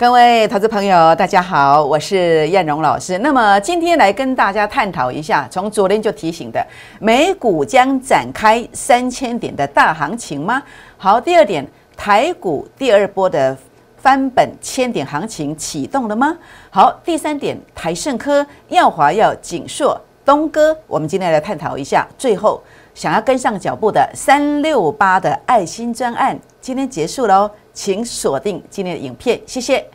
[0.00, 3.18] 各位投资朋友，大家好，我是燕荣老师。
[3.18, 6.66] 那么今天来跟大家探讨一下，从昨天就提醒的，
[6.98, 10.62] 美股将展开三千点的大行情吗？
[10.96, 11.62] 好，第二点，
[11.98, 13.54] 台股第二波的
[13.98, 16.34] 翻本千点行情启动了吗？
[16.70, 22.08] 好，第三点，台盛科、耀华耀、锦硕、东哥，我们今天来探讨一下。
[22.16, 22.62] 最后，
[22.94, 27.50] 想要跟上脚步的三六八的爱心专案，今天结束喽。
[27.72, 29.86] 请锁定今天的影片，谢谢。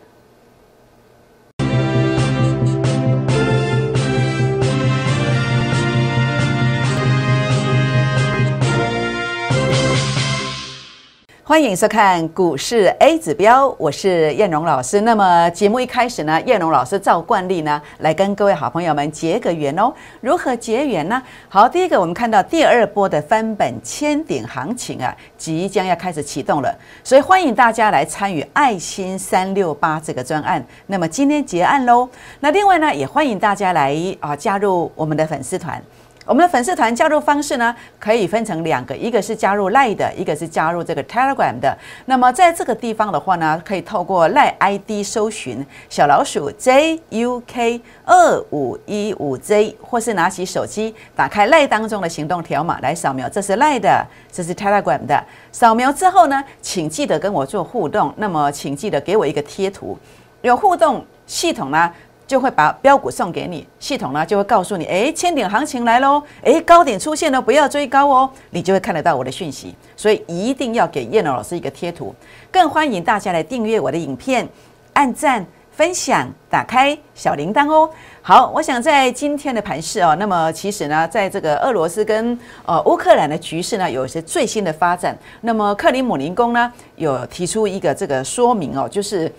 [11.47, 15.01] 欢迎收看股市 A 指标，我是燕荣老师。
[15.01, 19.93] 那么节目一开始呢，燕荣老师照惯例呢，来跟各位好朋友们结个缘哦。
[20.21, 21.21] 如何结缘呢？
[21.47, 30.65] 好，第一个我们看到第二波的翻本千点行情啊，即将要开始启动了，所以欢迎大家来参与爱心三六八这个专案。
[30.87, 32.09] 那么今天结案喽。
[32.39, 35.79] 那另外呢，也欢迎大家来啊加入我们的粉丝团。
[36.25, 41.77] 我们的粉丝团加入方式呢，可以分成两个，一个是加入 Line 的，一个是加入这个 Telegram 的。
[42.05, 55.23] 那么在这个地方的话呢，可以透过 Line ID 搜寻小老鼠 JUK 二五一五 J，或是拿起手机打开 Line 当中的行动条码来扫描，这是 Line 的，这是 Telegram 的。
[55.51, 58.11] 扫描之后呢，请记得跟我做互动。
[58.17, 59.95] 那么请记得给我一个贴图，
[60.41, 61.93] 有互动系统呢。
[62.27, 69.75] 就会把标股送给你，系统呢就会告诉你，哎，千点行情来喽，哎，高点出现了，不要追高哦，你就会看得到我的讯息。
[69.95, 72.13] 所以一定要给叶老师一个贴图，
[72.51, 74.47] 更欢迎大家来订阅我的影片，
[74.93, 77.87] 按赞、分享、打开小铃铛哦。
[78.23, 85.15] 好，我想在今天的盘市哦，那么其实呢，在这个俄罗斯跟呃乌克兰的局势呢，有一些最新的发展。
[85.41, 89.31] 那么克里姆林宫呢，有提出一个这个说明哦，就是。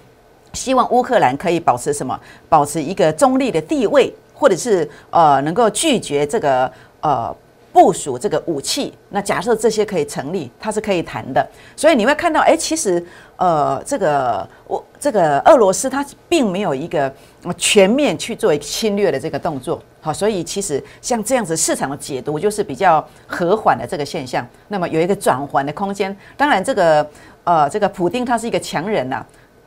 [0.56, 2.18] 希望乌克兰可以保持什么？
[2.48, 7.32] 保持一个中立的地位，或者是呃能够拒绝这个呃
[7.72, 8.92] 部署这个武器。
[9.10, 11.46] 那假设这些可以成立，它是可以谈的。
[11.76, 13.04] 所以你会看到，哎，其实
[13.36, 17.12] 呃这个我这个俄罗斯它并没有一个
[17.58, 19.80] 全面去做一个侵略的这个动作。
[20.00, 24.46] 好，所以其实像这样子市场的解读就是比较和缓的这个现象。
[24.68, 26.16] 那么有一个转缓的空间。
[26.36, 27.10] 当然，这个
[27.44, 29.24] 呃这个普丁他是一个强人呐。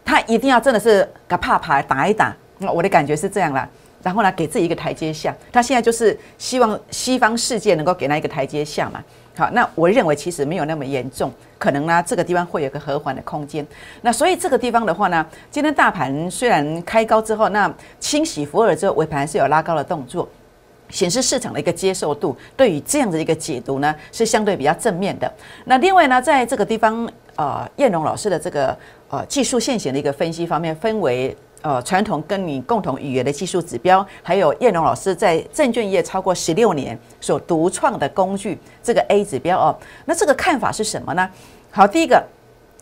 [0.09, 3.69] 他一定要真的是个怕牌打一打，那我的感觉是这样啦。
[4.01, 5.31] 然后呢，给自己一个台阶下。
[5.51, 9.03] 他现在就是希望西方世界能够给他一个台阶下嘛。
[9.37, 13.63] 好，那我认为其实没有那么严重，可能呢这个地方会有个和缓的空间。
[14.01, 20.27] 那所以这个地方的话呢，今天大盘虽然开高之后，那清洗浮尔之后尾盘是有拉高的动作，
[20.89, 25.31] 显示市场的一个接受度对于这样的一个解读呢是相对比较正面的。
[25.65, 27.07] 那另外呢，在这个地方。
[27.39, 28.77] 呃，燕荣老师的这个
[29.07, 39.73] 呃技术现行的一个分析方面，分为呃传统跟你共同语言的技术指标，还有燕荣老师在证券业超过十六年所独创的工具，这个 A 指标哦。
[40.03, 41.29] 那这个看法是什么呢？
[41.71, 42.21] 好，第一个，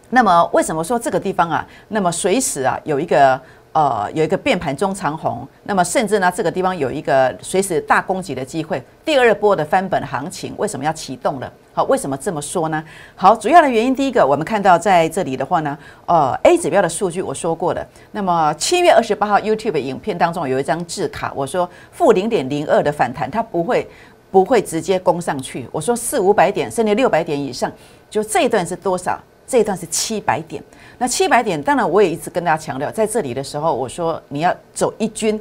[0.10, 3.40] 那么为什么说这个地方啊，那么随时啊有一个。
[3.78, 8.82] 呃，有一个变盘中长红，那么甚至呢，这个地方有一个随时大攻击的机会。
[9.06, 11.54] 第二波的翻本行情为什么要启动了？
[11.76, 12.84] 好，为什么这么说呢？
[13.16, 15.78] 好，主要的原因，第一个，我们看到在这里的话呢，
[16.08, 17.88] 呃，A 指标的数据我说过的。
[18.14, 23.88] 那么七月二十八号 YouTube 影片当中有一张字卡，我说负零点零二的反弹，它不会
[24.32, 25.68] 不会直接攻上去。
[25.72, 27.72] 我说四五百点甚至六百点以上，
[28.10, 29.22] 就这一段是多少？
[29.48, 30.62] 这一段是七百点。
[30.98, 35.40] 那七百点，当然我也一直跟大家强调，在这里的时候，我说你要走一军，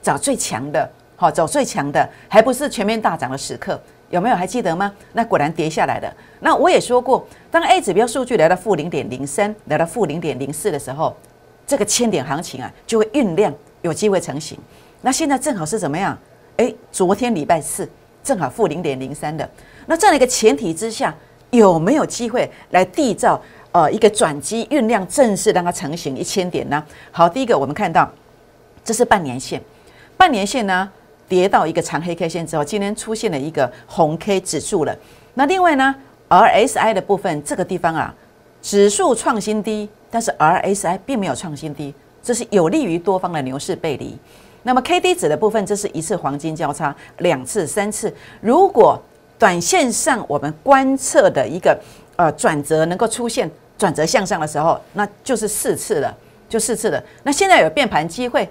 [0.00, 3.80] 找最强的，好，走最强的，还不是全面大涨的时刻，
[4.10, 4.92] 有没有还记得吗？
[5.12, 6.10] 那果然跌下来的。
[6.40, 11.16] 那我也说过，当 A 指标数据来到负零点零三，来到负零点零四的时候，
[11.66, 13.52] 这个千点行情啊，就会酝酿，
[13.82, 14.58] 有机会成型。
[15.00, 16.16] 那现在正好是怎么样？
[16.58, 17.88] 诶，昨天礼拜四
[18.22, 19.48] 正好负零点零三的，
[19.86, 21.14] 那这样的一个前提之下，
[21.50, 23.40] 有没有机会来缔造？
[23.70, 26.82] 呃，一个转机酝酿，正式让它成型一千点呢。
[27.10, 28.10] 好，第一个我们看到，
[28.82, 29.62] 这是半年线，
[30.16, 30.90] 半年线呢
[31.28, 34.96] 跌到一个长黑 K 线之后，今天出现了一个红 K 指数了。
[35.34, 35.94] 那另外呢
[36.30, 38.12] ，RSI 的部分这个地方啊，
[38.62, 44.18] 指数创新低，但是 RSI 并没有创新低，这是有利于多方的牛市背离。
[44.62, 48.12] 那么 KD 指的部分，这是一次黄金交叉，两次、三次。
[48.40, 49.00] 如果
[49.38, 51.78] 短线上我们观测的一个。
[52.18, 53.48] 呃，转折能够出现
[53.78, 56.12] 转折向上的时候，那就是四次了，
[56.48, 57.00] 就四次了。
[57.22, 58.50] 那现在有变盘机会，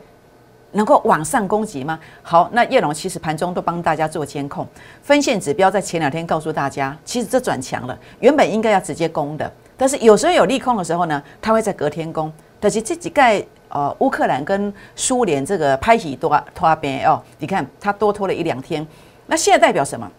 [0.71, 1.99] 能够往上攻击吗？
[2.21, 4.65] 好，那叶龙其实盘中都帮大家做监控，
[5.03, 12.31] 分线指标在前两天告诉大家，其实这转强了，原本应该要直接攻的，但是有时候有利空的时候呢，它会在隔天攻。
[12.61, 18.87] 但是这几盖呃乌克兰跟苏联这个拍起多拖边哦，你看它多拖了一两天，
[19.25, 20.09] 那现在代表什么？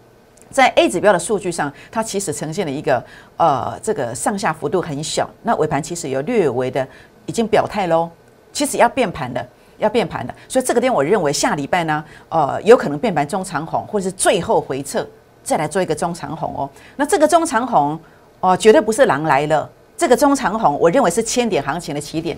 [0.49, 3.03] 在 A 指标的数据上，它其实呈现了一个
[3.37, 6.87] 呃这个上下幅度很小，那尾盘其实有略微的
[7.25, 8.09] 已经表态喽，
[8.51, 9.45] 其实要变盘的。
[9.79, 15.07] 要变盘的，所以这个点我认为下礼拜呢，呃，有可能变盘中长红，或者是最后回撤
[15.41, 16.69] 再来做一个中长红哦。
[16.97, 17.97] 那这个中长红
[18.41, 22.37] 哦，绝对不是狼来了，这个中长红我认为是千点行情的起点。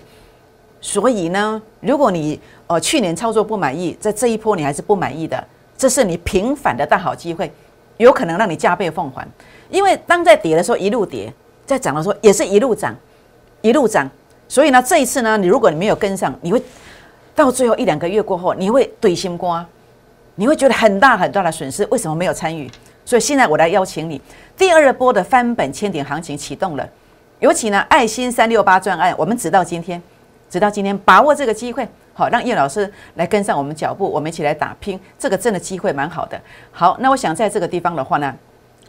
[0.81, 5.43] 所以呢，如果你呃去年操作不满意，在这一波你还是不满意的，
[5.75, 7.51] 这是你平反的大好机会，
[8.01, 9.27] 有可能让你加倍奉还。
[9.69, 11.33] 因为当在跌的时候一路跌，
[11.65, 12.95] 在涨的时候也是一路涨，
[13.61, 14.09] 一路涨。
[14.47, 16.61] 所以呢，这一次呢，你如果你没有跟上，你会。
[17.33, 19.65] 到最后一两个月过后，你会对心瓜，
[20.35, 21.87] 你会觉得很大很大的损失。
[21.89, 22.69] 为什么没有参与？
[23.05, 24.21] 所以现在我来邀请你，
[24.57, 26.87] 第二波的翻本千点行情启动了。
[27.39, 29.99] 尤其呢，爱心三六八专案，我们直到今天，
[30.49, 34.99] 直到今天把握这个机会，好让叶老师来跟上我们脚步，我们一起来打拼。
[35.17, 36.39] 这个真的机会蛮好的。
[36.71, 38.35] 好，那我想在这个地方的话呢。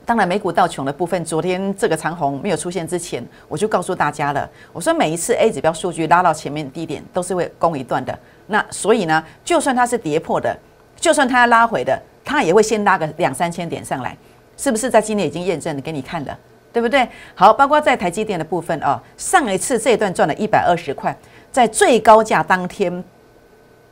[0.04, 4.50] 当然，美股到穷的部分，昨天这个长虹没有出现之前，我就告诉大家了。
[4.72, 8.18] 我说每一次 A 指标数据拉到前面低点，都是会攻一段的。
[8.48, 10.58] 那所以呢，就算它是跌破的，
[10.96, 14.16] 就算它要拉回的，它也会先拉个两三千点上来，
[14.56, 14.90] 是不是？
[14.90, 16.36] 在今天已经验证给你看了，
[16.72, 17.08] 对不对？
[17.36, 21.16] 好，包括在台积电的部分哦，上一次这一段赚了一百二十块，
[21.52, 22.92] 在最高价当天，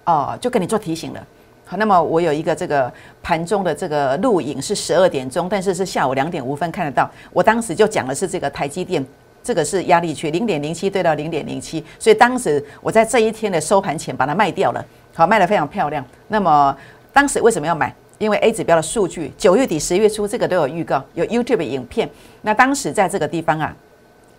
[0.04, 1.26] 哦，就跟你做提醒了。
[1.64, 2.92] 好，那么我有一个这个
[3.22, 7.08] 盘中的这个录影是十二点钟，但是是下午两点五分看得到。
[7.32, 9.04] 我当时就讲的是这个台积电，
[9.42, 16.04] 这个是压力区零点零七对到零点零七，所以当时我在这一天的收盘前把它卖掉了，好，卖得非常漂亮。
[16.26, 16.76] 那么
[17.12, 17.94] 当时为什么要买？
[18.18, 22.06] 因为 A 指标的数据九月底十月初这个都有预告，有 YouTube 影片。
[22.42, 23.74] 那当时在这个地方啊，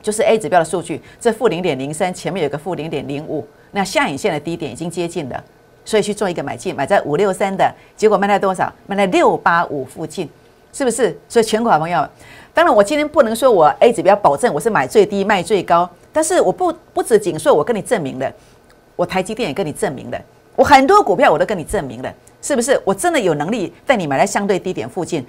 [0.04, 5.44] 就是 A 指标的数据，这负零点零三，前面有个负零点零五，那下影线的低点已经接近了。
[5.84, 8.72] 所以去做一个买进，买在五六三的结果卖在多少？
[8.86, 10.30] 卖在六八五附近，
[10.72, 11.18] 是不是？
[11.28, 12.08] 所以全国好朋友，
[12.54, 18.32] 当然我今天不能说我 A 指标保证我是买最低卖最高，但是我不不止仅说我跟你证明了，
[18.96, 20.22] 我台积电也跟你证明了，
[20.56, 22.14] 我很多股票我都跟你证明了，
[22.44, 22.80] 是不是？
[22.86, 25.26] 我真的有能力带你买在相对低点附近，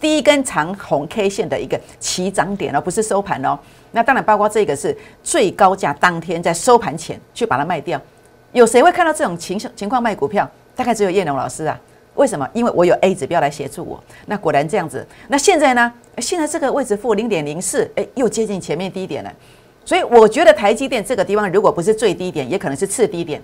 [0.00, 3.58] 第一根长红 K 线的一个起涨点而不是收盘哦。
[3.92, 8.00] 那当然包括这个是最高价当天在收盘前去把它卖掉。
[8.52, 10.48] 有谁会看到这种情情况卖股票？
[10.76, 11.78] 大概只有叶龙老师啊。
[12.14, 12.48] 为什么？
[12.52, 14.02] 因为我有 A 指标来协助我。
[14.26, 15.06] 那果然这样子。
[15.28, 15.92] 那现在呢？
[16.18, 19.32] 现在这个位置负零点零四，哎，又接近前面低点了。
[19.84, 23.40] 所以我觉得台积电这个地方如果不是最低点，也可能是次低点。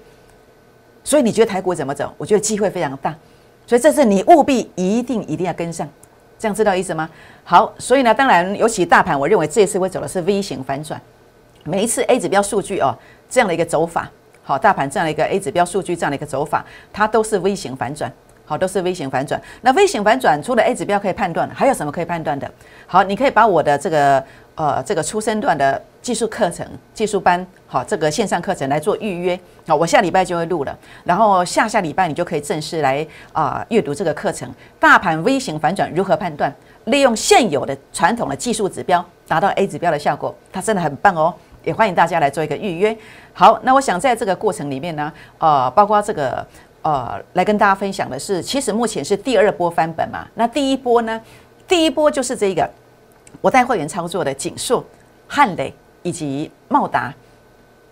[1.04, 2.12] 所以你觉得台股怎么走？
[2.18, 3.14] 我觉得机会非常大。
[3.66, 5.88] 所以这次你务必一定一定要跟上，
[6.38, 7.08] 这样知道意思吗？
[7.44, 11.00] 好，所以呢，当然尤其大盘，我认为这一次会走的是 V 型反转。
[11.64, 12.94] 每一次 A 指标数据哦，
[13.30, 14.10] 这样的一个走法。
[14.42, 18.12] 好，大盘这样的一个 A 指标数据这样的一个走法，它都是 V 型反转，
[18.44, 19.40] 好，都是 V 型反转。
[19.62, 22.50] 那 V 型反转除了 A 指标可以判断，还有什么可以判断的？
[22.86, 24.22] 好，你可以把我的这个
[24.56, 29.40] 呃这个出生段的技术课程、技术班，好，这个线上课程来做预约。
[29.66, 34.46] 好，我下礼拜就会录了，然后下下礼拜你就可以正式来啊阅读这个课程。
[34.78, 36.54] 大盘 V 型反转如何判断？
[36.84, 41.32] 利用现有的传统的技术指标达到 A 指标的效果，它真的很棒哦。
[41.64, 42.94] 也欢迎大家来做一个预约。
[43.32, 46.46] 好，那我想在这个过程里面呢，呃，包括这个
[46.82, 50.26] 呃，来跟大家分享的是，其实目前是第二波翻本嘛。
[50.34, 51.18] 那第一波呢，
[51.66, 52.68] 第一波就是这个
[53.40, 54.84] 我带会员操作的锦硕、
[55.26, 55.72] 汉磊
[56.04, 57.12] 以及茂达。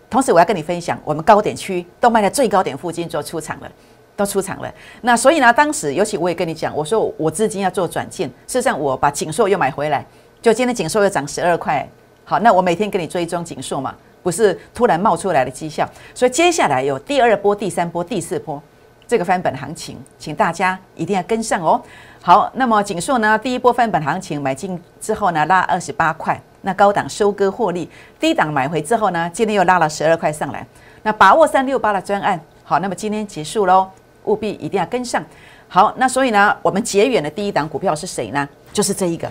[0.09, 3.73] 同时，我要跟你分享，我们高点区都卖在最高点附近做出场了，
[4.15, 4.73] 都出场了。
[5.01, 10.07] 那所以呢，当时尤其我也跟你讲，我说我资金要做转进，事实上我把锦硕又买回来，
[10.41, 11.89] 就今天锦硕又涨十二块。
[12.25, 18.63] 好，那我每天给你追踪锦硕嘛，不是突然冒出来的绩效，所以接下来有第二波、第三波、第四波
[19.09, 21.81] 这个翻本行情，请大家一定要跟上哦。
[22.21, 27.89] 好，那么锦硕呢，第一波翻本行情买进之后呢，拉二十八块，那高档收割获利，
[28.19, 30.67] 低档买回之后呢，今天又拉了十二块上来，
[31.03, 33.89] 那把握三六八的专案，好，那么今天结束喽，
[34.25, 35.23] 务必一定要跟上。
[35.69, 38.49] 好，那所以呢，我们结缘的第一档股票是谁呢？
[38.73, 39.31] 就是这一个。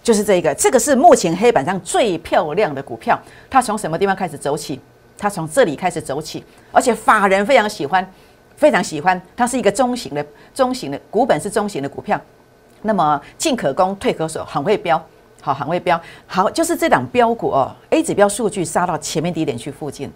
[0.00, 3.20] 就是这一个，这个是目前黑板上最漂亮的股票。
[3.50, 4.80] 它从什么地方开始走起？
[5.18, 8.10] 它从这里开始走起，而且法人非常喜欢，
[8.56, 9.20] 非常喜欢。
[9.36, 12.18] 它是一个中型的、中型的股本是中型的股票。
[12.80, 15.04] 那么进可攻，退可守，很会标，
[15.48, 15.98] 好，行位标。
[16.26, 20.12] 好，就是这档标股哦，A 指标数据杀到前面低点去附近，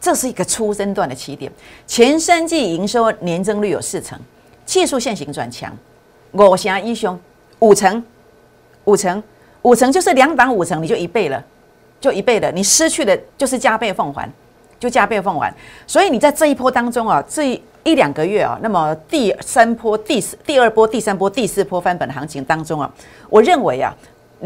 [0.00, 1.50] 这是一个初升段的起点。
[1.88, 4.16] 前三季营收年增率有四成，
[4.64, 5.76] 技术线型转强，
[6.32, 7.18] 五成一雄
[7.58, 8.04] 五成，
[8.84, 9.22] 五成。
[9.62, 11.44] 五成就是两档五成，你就一倍了，
[12.00, 12.52] 就一倍了。
[12.52, 14.24] 你失去的就是加倍奉还，
[14.78, 15.52] 就就加倍奉还。
[15.88, 22.88] 所以你在这一波当中啊，这一两个月啊，那么第三波、第四、第二波、第三波、第四波翻本行情当中啊，
[23.28, 23.92] 我认为啊，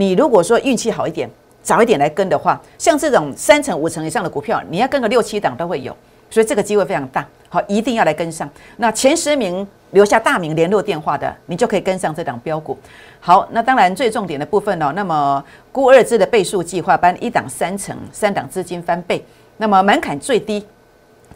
[0.00, 1.28] 你如果说运气好一点，
[1.62, 5.95] 早一点来跟的话，像这种三成、五成以上的股票，你要跟个六七档都会有，
[6.30, 7.23] 所以这个机会非常大。
[7.50, 8.49] 好，一定要来跟上。
[8.78, 12.78] 那前十名留下大名、联络电话的，你就可以跟上这档标股。
[13.21, 19.23] 好，那当然最重点的部分哦，那么估二字的倍数计划班一档三成，三档资金翻倍，
[19.59, 20.64] 那么门槛最低，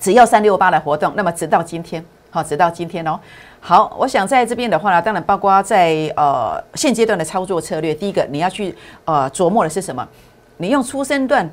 [0.00, 3.20] 只要三六八的活动，那么直到今天，好，直到今天哦。
[3.66, 10.06] 好，我想在这边的话呢，当然包括在呃现阶段的操作策略，第一个你要去呃琢磨的是什么？
[10.58, 11.50] 你用出生段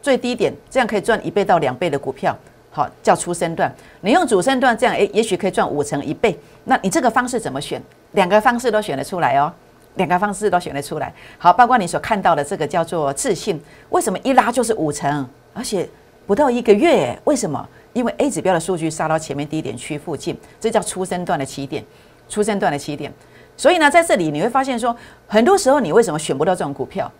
[0.00, 2.34] 最低点，这样可以赚一倍到两倍的股票。
[2.70, 3.70] 好，叫出生段。
[4.00, 6.34] 你用主升段这样，诶，也许可以赚五成一倍。
[6.64, 7.78] 那你这个方式怎么选？
[8.12, 9.52] 两个方式都选得出来哦，
[9.96, 11.12] 两个方式都选得出来。
[11.36, 15.86] 好，包括你所看到的这个叫做自信，为什么一拉就是五成，而且
[16.26, 17.14] 不到一个月？
[17.24, 17.68] 为什么？
[17.92, 21.84] 因为 A 指标的数据杀到前面低点区附近，这叫出生段的起点，
[22.28, 23.12] 出生段的起点。
[23.56, 27.10] 所以呢，在这里你会发现说，很多时候你为什么选不到这种股票？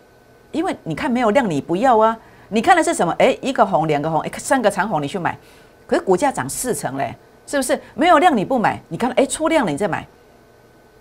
[0.53, 2.17] 因为你看没有量，你不要啊。
[2.49, 3.15] 你看的是什么？
[3.19, 5.39] 哎，一个红，两个红，哎，三个长红，你去买，
[5.87, 7.15] 可是股价涨四成嘞，
[7.47, 7.81] 是不是？
[7.95, 10.05] 没有量你不买，你看，哎，出量了你再买，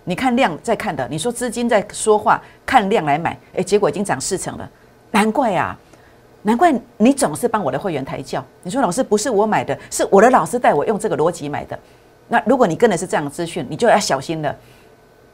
[0.04, 4.70] 你看量再看的，你说资金在说话，看量来买，哎，结果已经涨四成了，
[5.10, 5.76] 难怪啊，
[6.42, 8.44] 难怪你总是帮我的会员抬轿。
[8.62, 11.78] 你说老师不是我买的，是我的老师带我用这个逻辑买的。
[12.28, 14.54] 那如果你跟的是这样的资讯，你就要小心了。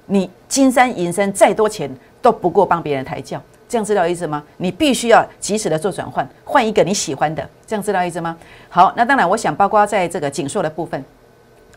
[0.06, 1.90] 你金山银山再多钱
[2.22, 3.40] 都不过帮别人抬轿。
[3.68, 4.42] 这样知道意思吗？
[4.58, 8.36] 你必须要及时的做转换，换一个你喜欢的，这样知道意思吗？
[8.68, 11.04] 好，那当然，我想包括在这个紧缩的部分，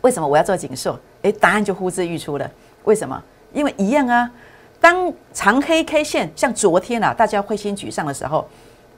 [0.02, 0.96] 为什么我要做紧缩？
[1.22, 2.48] 诶，答案就呼之欲出了。
[2.84, 3.20] 为什么？
[3.52, 4.30] 因为一样啊。
[4.80, 8.48] 当长黑 K 线像昨天啊，大家灰心沮丧的时候，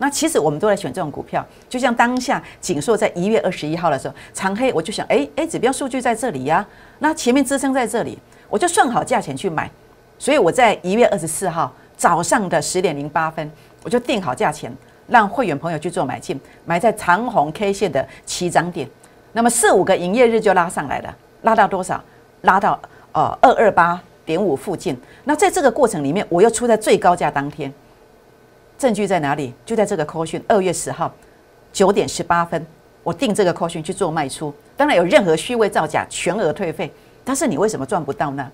[0.03, 1.47] 那其实我们都在选这种股票。
[1.69, 6.67] 就像当下紧缩在一月二十一号的时候，长黑，我就想，诶诶，指标数据在这里呀，
[6.99, 8.19] 那前面支撑在这里，
[8.51, 9.71] 我就算好价钱去买。
[10.19, 11.73] 所以我在一月二十四号。
[11.95, 13.49] 早上的十点零八分，
[13.85, 14.75] 我就定好价钱，
[15.07, 18.89] 让会员朋友去做买进，买在长红 K 线的起涨点。
[19.33, 22.03] 那么四五个营业日就拉上来了，拉到多少？
[22.41, 22.81] 拉到
[23.13, 24.99] 呃二二八点五附近。
[25.23, 27.73] 那在这个过程里面，我又出在最高价当天。
[28.83, 29.55] 证据在哪里？
[29.65, 31.09] 就在这个 call 讯，二月十号
[31.73, 32.67] 九点十八分，
[33.05, 34.53] 我定这个 call 讯去做卖出。
[34.77, 36.93] 当然有任何虚伪造假，全额退费。
[37.23, 38.51] 但是你为什么赚不到呢？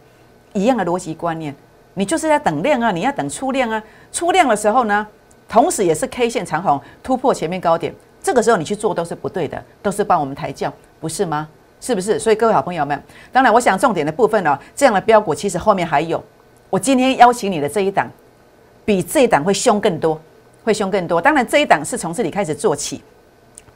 [0.52, 1.56] 一样的逻辑观念。
[1.94, 2.90] 你就是在等量啊！
[2.90, 3.82] 你要等出量啊！
[4.12, 5.06] 出量的时候呢，
[5.48, 10.70] 同时也是 K 线长红突破前面高点，这个时候你去做都是不对的，都是帮我们抬轿，
[11.00, 11.48] 不是吗？
[11.80, 12.18] 是不是？
[12.18, 16.22] 所以各位好朋友们，当然我想重点的部分呢，这样的标股其实后面还有。
[16.68, 18.06] 我今天邀请你的这一档，
[18.88, 20.18] 比这一档会凶更多，
[20.64, 21.20] 会凶更多。
[21.20, 23.02] 当然这一档是从这里开始做起，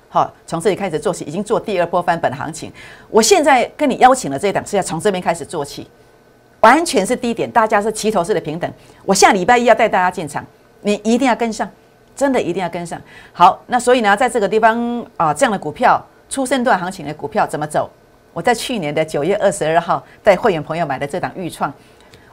[0.09, 2.73] 好，从这里开始做起，已经做第二波翻本行情。
[3.11, 5.87] 我现在跟你邀请的这一档是要从这边开始做起。
[6.61, 8.73] 完全是低点，大家是齐头式的平等。
[9.05, 10.43] 我下礼拜一要带大家进场，
[10.81, 11.69] 你一定要跟上，
[12.17, 12.99] 真的一定要跟上。
[13.35, 17.91] 好，那所以呢，在这个地方啊，这样的股票出生段行情的股票怎么走？
[18.33, 21.71] 我在去年的九月二十二号带会员朋友买的这档预创，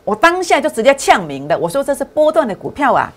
[0.09, 3.13] 我当下就直接呛明的，我说这是波段的股票啊，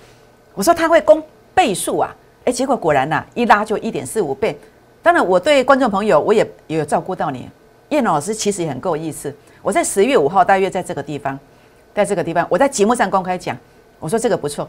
[0.53, 1.23] 我说它会攻
[1.55, 4.55] 倍数啊，哎，结果果然呐，一拉就一点四五倍。
[5.03, 7.49] 当然，我对观众朋友我也也有照顾到你，
[7.89, 9.35] 叶老师其实也很够意思。
[9.63, 11.39] 我在十月五号大约在这个地方，
[11.95, 13.57] 在这个地方，我在节目上公开讲，
[13.99, 14.69] 我说这个不错，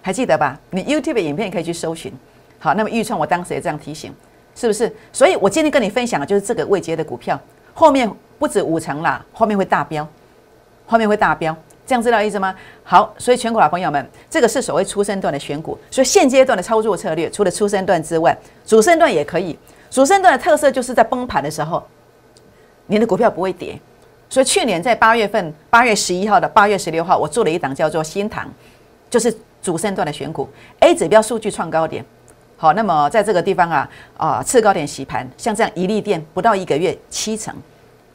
[0.00, 0.56] 还记得吧？
[0.70, 2.12] 你 YouTube 影片可以去搜寻。
[2.60, 4.14] 好，那么预创我当时也这样提醒，
[4.54, 4.94] 是不是？
[5.12, 7.36] 所以我今天跟你分享的就是这个未接的股票，
[7.74, 8.08] 后面
[8.38, 10.06] 不止五成啦，后面会大标，
[10.86, 11.54] 后面会大标，
[11.86, 12.54] 这样知道意思吗？
[12.82, 19.58] 好，所以全国老朋友们，这个是所谓初生段的选股，所以现阶段的操作策略，除了初生段之外，主升段也可以。
[19.90, 21.82] 主升段的特色就是在崩盘的时候，
[22.86, 23.78] 你的股票不会跌。
[24.28, 28.48] 所以去年在八月份，八月十一号的八月十六号，我做了一档叫做新塘，
[29.08, 30.48] 就是主升段的选股
[30.80, 32.04] ，A 指标数据创高点。
[32.56, 37.54] 好，那么在这个地方啊啊，次高点洗盘，像这样一粒电不到一个月七成，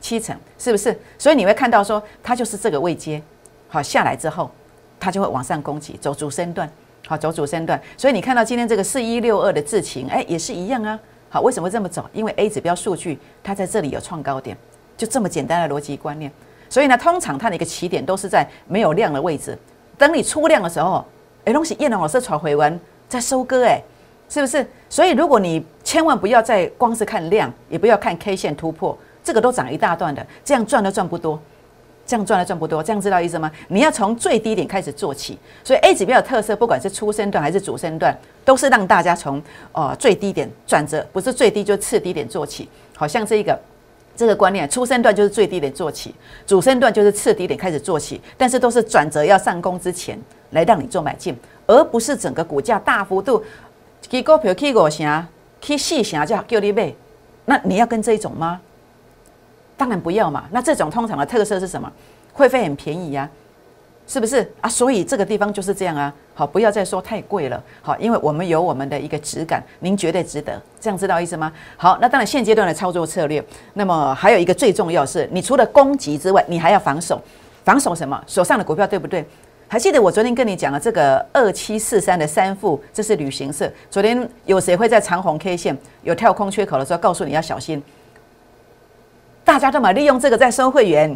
[0.02, 0.94] 七成是不是？
[1.18, 3.22] 所以你会看到说，它就是这个位阶，
[3.70, 4.52] 好下来之后，
[5.00, 6.70] 它就会往上攻击，走主升段，
[7.08, 7.82] 好走主升段。
[7.96, 11.00] 所以你看到今天这个四一六二的智勤，哎，也是一样啊。
[11.30, 12.10] 好，为什么这么走？
[12.12, 14.58] 因为 A 指标数据它在这里有创高点。
[14.98, 16.32] 就这么简单的逻辑观念，
[16.70, 19.58] 所以呢，通常它的一个起点都是在没有量的位置。
[19.98, 21.04] 等你出量的时候，
[21.44, 22.80] 哎，东西叶龙老师传回完
[23.10, 23.82] 再收割，哎，
[24.30, 24.64] 是不是？
[24.92, 31.40] 所以如果你千万不要再光是看量，也不要看 K 线突破，这个都涨一大段的，这样赚都赚不多。
[32.04, 33.50] 这样赚都赚不多，这样知道意思吗？
[33.70, 35.38] 你要从最低点开始做起。
[35.64, 38.14] 所以 A 指标的特色，不管是初升段还是主升段，
[38.44, 42.68] 都是让大家从呃最低点转折，不是最低就次低点做起。
[42.98, 43.58] 好像这一个
[44.14, 46.14] 这个观念，初升段就是最低点做起，
[46.46, 53.42] 主升段就是次低点开始做起，但是都是转折要上攻之前来让你做买进，而不是整个股价大幅度
[54.02, 55.28] 起股票起五成、
[55.62, 56.94] 起四成就叫你买。
[57.46, 58.60] 那你要跟这一种吗？
[59.82, 60.44] 当然不要嘛。
[60.52, 61.92] 那这种通常的特色是什么？
[62.32, 63.28] 会费很便宜呀，
[64.06, 64.70] 是不是啊？
[64.70, 66.14] 所以这个地方就是这样啊。
[66.36, 67.60] 好，不要再说太贵了。
[67.82, 70.62] 好，因为我们有我们的一个质感，您绝对值得。
[70.80, 71.52] 这样知道意思吗？
[71.78, 77.20] 好，那当然现阶段的操作策略，那么还有一个最重要是，你除了攻击之外，你还要防守。
[77.64, 78.24] 防守什么？
[78.28, 79.26] 手上的股票对不对？
[79.68, 83.72] 还记得我昨天跟你讲的这个二七四三的三副，这是旅行社。
[83.90, 87.82] 昨天有谁会在长红 K 线有跳空缺口的时候告诉你要小心？
[89.52, 91.14] 大家都嘛利用这个在收会员，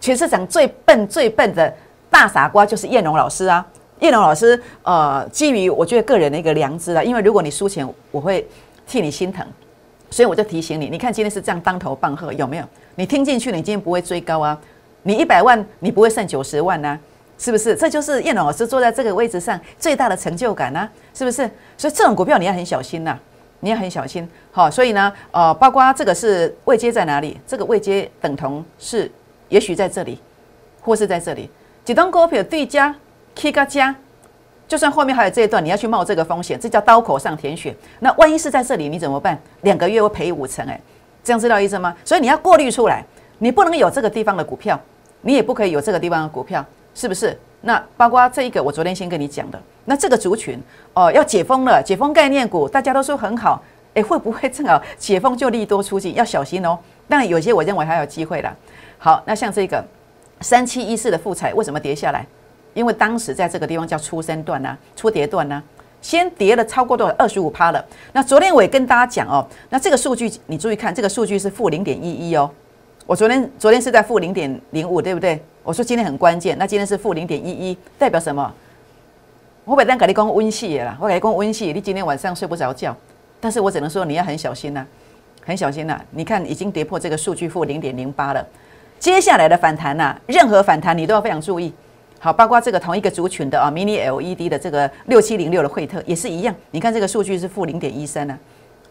[0.00, 1.70] 全市场最笨最笨的
[2.08, 3.62] 大傻瓜就是燕龙老师啊！
[4.00, 8.48] 燕龙老师，呃，基于我觉得个人的一个良知啊，因为如果你输钱，我会
[8.86, 9.46] 替你心疼，
[10.08, 12.64] 所以我就提醒你，你看今天是这样当头棒喝，有没有？
[12.94, 14.58] 你听进去，你今天不会追高啊，
[15.02, 16.98] 你一百万你不会剩九十万呢，
[17.36, 17.74] 是不是？
[17.76, 21.46] 这就是燕龙老师坐在这个位置上最大的成就感呢，是不是？
[21.76, 23.18] 所以这种股票你要很小心呐。
[23.64, 27.40] 你要很小心，好，所以呢，呃，包括这个是位阶在哪里？
[27.46, 29.10] 这个位阶等同是，
[29.48, 30.20] 也许在这里，
[30.82, 31.48] 或是在这里。
[31.82, 32.94] 几张股票对加
[33.34, 33.96] K 个加，
[34.68, 37.74] 就算后面还有这一段，你要去冒这个风险，这叫刀口上舔血。
[38.00, 39.40] 那万一是在这里，你怎么办？
[39.62, 40.78] 两个月会赔五成，哎，
[41.22, 41.96] 这样知道意思吗？
[42.04, 43.02] 所以你要过滤出来，
[43.38, 44.78] 你不能有这个地方的股票，
[45.22, 46.62] 你也不可以有这个地方的股票，
[46.94, 47.34] 是不是？
[47.62, 49.58] 那包括这一个，我昨天先跟你讲的。
[49.84, 50.58] 那这个族群
[50.94, 53.62] 哦，要解封了，解封概念股，大家都说很好，
[53.94, 56.14] 诶，会不会正好解封就利多出尽？
[56.14, 56.78] 要小心哦。
[57.08, 58.56] 当然有些我认为还有机会了。
[58.98, 59.84] 好，那像这个
[60.40, 62.26] 三七一四的富彩为什么跌下来？
[62.72, 65.62] 因为当时在这个地方叫初升段呢，初跌段呢，
[66.00, 67.14] 先跌了超过多少？
[67.18, 67.84] 二十五趴了。
[68.12, 72.50] 那昨天我也跟大家讲哦，那这个数据你注意看，这个数据是负零点一一哦。
[73.06, 75.40] 我昨天昨天是在负零点零五，对不对？
[75.62, 78.52] 我说今天很关键，那今天是负零点一一，代表什么？
[79.66, 82.94] 我本来跟你讲温系啦，我跟你讲温系，你今天晚上睡不着觉。
[83.40, 84.84] 但是我只能说你要很小心呐，
[85.40, 85.98] 很小心呐。
[86.10, 88.46] 你看已经跌破这个数据负零点零八了，
[88.98, 91.72] 接下来的反弹呐，任何反弹你都要非常注意。
[92.18, 96.54] 好，包括这个同一个族群的啊，mini LED 的这个六七零六的惠特也是一样。
[96.70, 98.38] 你看这个数据是负零点一三呢，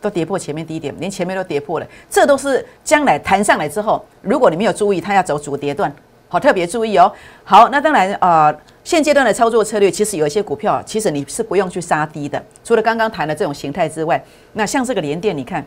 [0.01, 1.87] 都跌破前面低点，连前面都跌破了。
[2.09, 5.93] 这都是将来弹上来之后，如果你没有注意，它要走主跌段，
[6.33, 7.13] 好特别注意哦。
[7.43, 8.51] 好，那当然啊。
[8.83, 12.43] 现阶段的操作策略，其实有一些股票，其实你是不用去杀低的。
[12.65, 15.65] 除了刚刚谈的这种形态之外，那像这个连电，你看，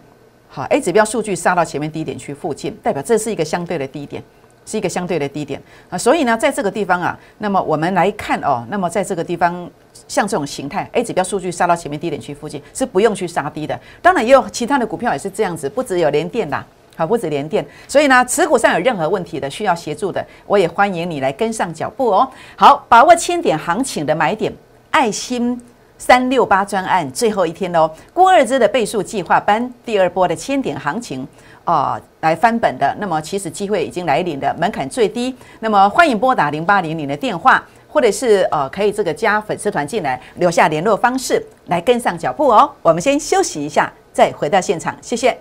[0.51, 4.23] 好，A 指标数据杀到前面低点区附近，代表这是一个相对的低点，
[4.67, 5.97] 是一个相对的低点啊。
[5.97, 9.71] 所以呢，在这个地方啊，那么我们来看哦，那么在这个地方，
[10.07, 13.81] 像这种形态，A 指标数据杀到前面低点区附近，是不用去杀低的。
[14.03, 16.63] 当然，也有其他的股票也是这样子，不只有联电啦。
[16.97, 22.29] 好，不止连电，所以呢，持股上有任何问题的，需要协助的，我也欢迎你来跟上脚步哦。
[22.57, 24.53] 好，把握千点行情的买点，
[24.91, 25.61] 爱心
[25.99, 27.91] 三六八专案最后一天喽。
[28.15, 31.27] 郭二之的倍数计划班第二波的千点行情
[31.65, 35.37] 啊，来翻本的，那么其实机会已经来临的，门槛最低。
[35.61, 42.71] 那么欢迎拨打零八零零的电话，或者是呃，可以这个加粉丝团进来，留下联络方式来跟上脚步哦。
[42.83, 45.37] 我们先休息一下，再回到现场，谢谢。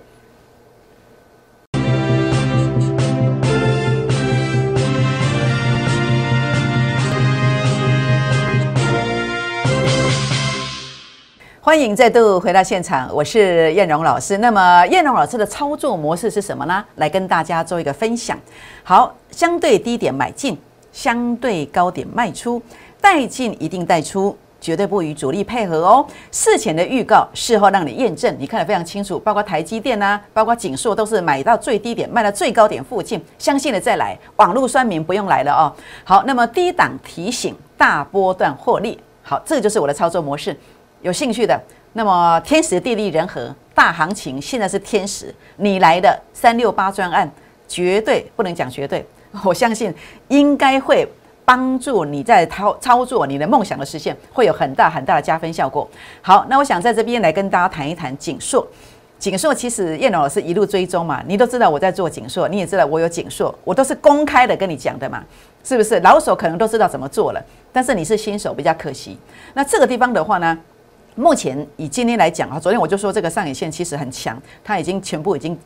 [11.65, 14.37] 欢迎再度回到现场，我是燕荣老师。
[14.37, 16.85] 那么燕荣老师的操作模式是什么呢？
[16.97, 18.37] 来跟大家做一个分享。
[18.83, 20.55] 好，相对低点买进，
[20.93, 22.61] 相对高点卖出，
[23.01, 26.05] 带进一定带出，绝对不与主力配合哦。
[26.31, 29.17] 事前的预告，事后让你验证，你看得非常清楚。
[29.17, 33.19] 包括台积电啊，包括景硕，都是买到最低点，卖到最高点附近。
[33.39, 35.73] 相信了再来，网络酸民不用来了哦。
[36.03, 38.99] 好，那么低档提醒，大波段获利。
[39.27, 40.55] 好，这就是我的操作模式。
[41.01, 41.59] 有兴趣的，
[41.93, 47.29] 那么天时地利人和，大行情现在是天时，你来的三六八专案
[47.67, 49.05] 绝对不能讲绝对，
[49.43, 49.93] 我相信
[50.29, 51.07] 应该会
[51.43, 55.87] 帮助你在操操作你的梦想的实现，会有很大很大的加分效果。
[56.21, 58.67] 好，那我想在这边来跟大家谈一谈锦硕。
[59.17, 65.23] 锦硕其实叶老师一路追踪嘛，你都知道我在做锦硕，你也知道我有锦硕，我都是公开的跟你讲的嘛，
[65.63, 65.99] 是不是？
[66.01, 69.17] 老手可能都知道怎么做了，但是你是新手比较可惜。
[69.53, 70.57] 那这个地方的话呢？
[71.15, 75.57] 目前以今天来讲啊，昨天我就说这个上影线其实很强，它已经全部已经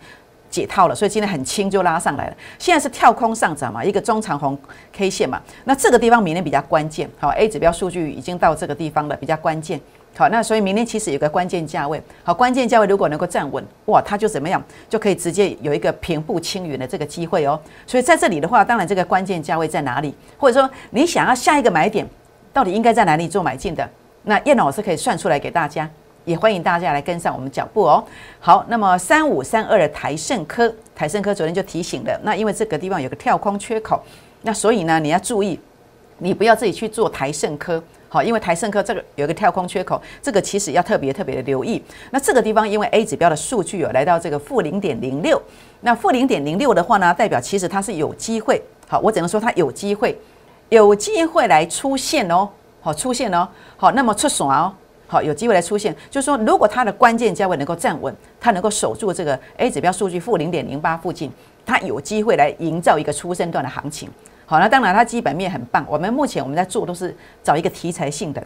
[0.48, 2.38] 解套了，所以今天很轻就拉上来了。
[2.60, 4.58] 现在是跳空上涨嘛，一个中长红
[4.94, 5.42] K 线嘛。
[5.64, 9.82] 那这个地方明天比较关键，好，A 指标数据已经到这个地方了，比较关键。
[10.16, 17.60] 好，那所以明天其实有个关键价位，好，关键价位如果能够站稳，哇，它就怎么样，就可以直接有一个平步青云的这个机会哦。
[17.88, 22.08] 所以在这里的话，当然这个关键价位在哪里，或者说你想要下一个买点，
[22.54, 23.88] 到底应该在哪里做买进的？
[24.30, 25.89] 那叶老师可以算出来给大家。
[26.26, 28.04] 也欢迎大家来跟上我们脚步哦。
[28.39, 34.00] 好，那么三五三二的台盛科，台盛科昨天就提醒了，那因为这个地方有个跳空缺口，
[34.44, 35.60] 那所以呢你要注意，
[36.20, 41.82] 你不要自己去做台盛科，好，因为台盛科这个有一个跳空缺口，这个其实要特别特别的留意。
[42.12, 45.42] 那这个地方因为 A 指标的数据有来到这个负零点零六，
[45.82, 50.15] 那负零点零六的话呢，代表其实它是有机会，好，我只能说它有机会，
[50.68, 52.48] 有机会来出现哦，
[52.82, 54.74] 好出现哦，好，那么出爽哦。
[55.12, 61.32] 好，有机会来出现，就是说，如果它的关键价位能够站稳，它能够守住这个 A 指标数据负零点零八附近，
[61.65, 64.08] 它有机会来营造一个初升段的行情。
[64.46, 65.84] 好，那当然它基本面很棒。
[65.89, 68.44] 我们目前我们在做都是找一个题材性的，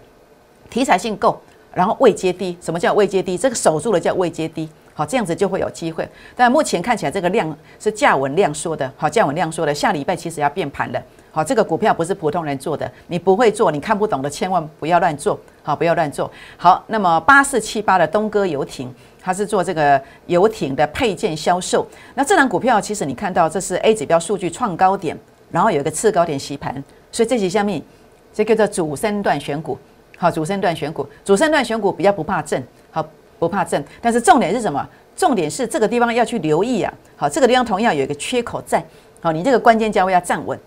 [0.69, 1.37] 题材性够，
[1.73, 2.57] 然后未接低。
[2.61, 3.37] 什么叫未接低？
[3.37, 4.69] 这个守住了叫未接低。
[4.93, 6.07] 好，这样子就会有机会。
[6.35, 8.91] 但目前看起来这个量是价稳量缩的。
[8.95, 11.01] 好，价稳量缩的，下礼拜其实要变盘了。
[11.31, 15.39] 好，这个股票不是普通人做的，你不会做，你看不懂的，千万不要乱做。
[15.63, 16.29] 好，不要乱做。
[16.57, 21.87] 好，那么八四七八的东哥游艇，它是做这个游艇的配件销售。
[22.13, 25.17] 那这档股票其实你看到，这是 A 指标数据创高点，
[25.49, 27.81] 然后有一个次高点洗盘，所以这几下面
[28.31, 29.75] 这叫做主升段选股。
[30.17, 33.03] 好，主升段选股，主升段选股比较不怕震，好，
[33.47, 33.83] 不怕震。
[34.01, 34.87] 但是重点是什么？
[35.15, 36.93] 重点是这个地方要去留意啊。
[37.15, 38.83] 好，这个地方同样有一个缺口在。
[39.21, 40.59] 好，你这个关键价位要站稳。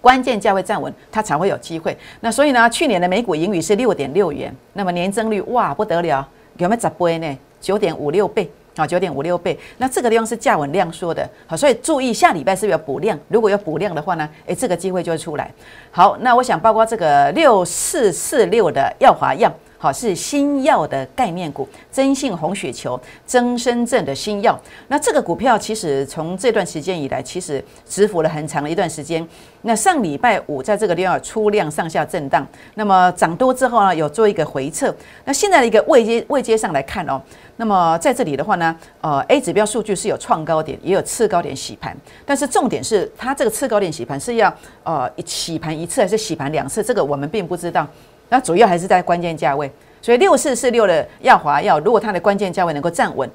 [0.00, 1.94] 关键价位站稳，它才会有机会。
[2.20, 7.38] 那所以呢，去年的每股盈余是六点六元，那么年增率哇不得了，有没有十倍呢？
[7.60, 9.58] 九点五六倍啊，九点五六倍。
[9.76, 13.18] 那这个地方是价稳量缩的，好，所以注意下礼拜是不是要补量？
[13.28, 15.52] 如果要补量的话呢，诶，这个机会就会出来。
[15.90, 19.52] 好，那我想包括这个六四四六的耀华药。
[19.82, 24.60] 好，是新药的概念股，增信红血球、增生症的新药。
[24.88, 29.26] 那这个股票其实从这段时间以来，其实止幅了很长的一段时间。
[29.62, 34.94] 那上礼拜五在这个地方出量上下震荡，那么涨多之后呢，有做一个回撤。
[35.24, 37.18] 那现在的一个位阶位阶上来看哦，
[37.56, 47.88] 那么在这里的话呢，呃，A 指标数据是有创高点，也有次高点洗盘，但是重点是它这个次高点洗盘是要呃洗盘一次还是洗盘两次，这个我们并不知道。
[48.30, 53.28] 那主要还是在关键价位，所以六四四六的耀华药，如果它的关键价位能够站稳，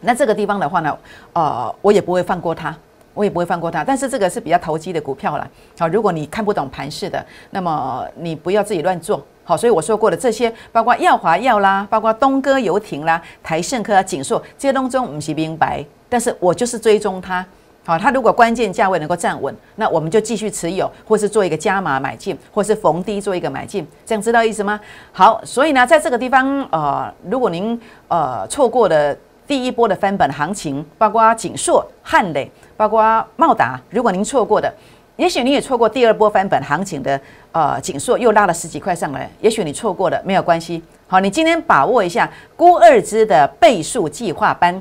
[0.00, 0.98] 那这个地方的话呢，
[1.34, 2.74] 呃，我也不会放过它，
[3.14, 3.84] 我也不会放过它。
[3.84, 5.46] 但是这个是比较投机的股票了，
[5.78, 9.54] 好，如果你看不懂盘势的，那么你不要自己乱做，好。
[9.54, 17.44] 所以我说过的这些，包括耀华药啦，包括东哥游艇啦，台盛科啊、锦硕这些当中，我们是明白，但是我就是追踪它。
[17.82, 24.78] 好，它如果关键价位能够站稳，那我们就继续持有，或是做一个加码买进，或是逢低做一个买进，这样知道意思吗？
[25.12, 29.16] 好，所以呢，在这个地方，呃，如果您呃错过了
[29.46, 34.72] 第一波的翻本行情，包括锦硕、汉磊，包括茂达，如果您错过的，
[35.16, 37.18] 也许你也错过第二波翻本行情的，
[37.50, 40.82] 呃，锦硕又拉了十几块上来，也许你错过了，没有关系。
[41.08, 44.80] 好，你今天把握一下郭二之的倍数计划班。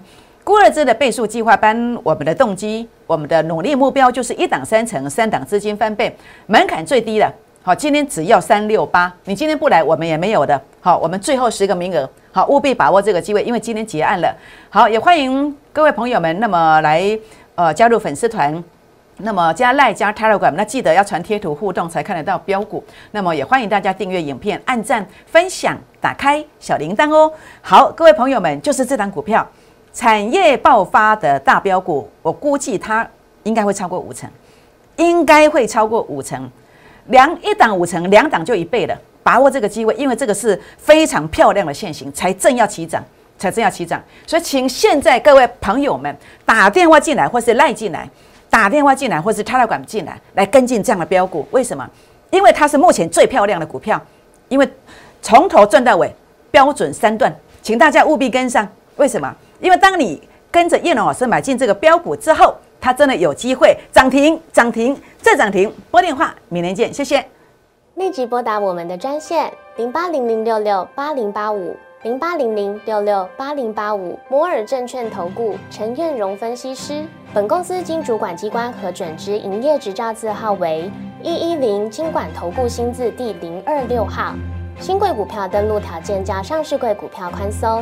[0.50, 6.12] 郭二支的倍数计划班，我们的动机，我们的努力目标就是一档三成，三档资金翻倍，
[6.48, 7.32] 门槛最低的。
[7.62, 10.60] 好，今天只要三六八，你今天不来，我们也没有的。
[10.82, 14.36] 好，我们最后十个名额，好，务必把握这个机会，因为今天结案了。
[14.72, 17.08] 好，也欢迎各位朋友们，那么来
[17.54, 18.64] 呃加入粉丝团，
[19.18, 22.84] 那么加赖加 Telegram，那记得要传贴图互动才看得到标股。
[23.12, 27.32] 那么也欢迎大家订阅影片、按赞、分享、打开小铃铛哦。
[27.62, 29.48] 好，各位朋友们，就是这档股票。
[29.94, 33.08] 产业爆发的大标股，我估计它
[33.44, 34.30] 应该会超过五成，
[34.98, 36.50] 应该会超过五成，
[37.08, 38.98] 两一档五成，两档就一倍了。
[39.22, 43.04] 把握这个机会，因为这个是非常漂亮的现形，才正要起涨，
[43.38, 44.02] 才正要起涨。
[44.26, 48.10] 所以，请现在各位朋友们打电话进来，或是赖进来，
[48.50, 51.46] 打电话进来，或是插到管进来，来跟进这样的标股。
[51.52, 51.88] 为什么？
[52.32, 54.02] 因为它是目前最漂亮的股票，
[54.48, 54.68] 因为
[55.22, 56.12] 从头赚到尾，
[56.50, 58.68] 标准三段，请大家务必跟上。
[59.00, 59.34] 为什么？
[59.62, 65.74] 因为当你跟着叶龙老师买进这个标股之后，它真的有机会涨停、涨停再涨停。
[65.90, 67.26] 拨电话，明天见，谢谢。
[67.96, 77.06] 立即拨打我们的专线零八零零六六八零八五零八零零六六八零八五摩尔证券投顾陈彦荣分析师。
[77.34, 80.92] 本公司经主管机关核准之营业执照字号为
[81.24, 84.34] 一一零金管投顾新字第零二六号。
[84.78, 87.82] 新贵股票登录条件较上市贵股票宽松。